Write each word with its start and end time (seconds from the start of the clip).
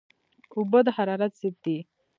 اوبه 0.55 0.79
د 0.85 0.87
حرارت 0.97 1.31
ضد 1.41 1.55
دي 1.65 1.77